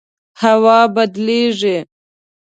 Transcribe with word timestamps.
هوا 0.41 0.79
بدلیږي 0.95 1.77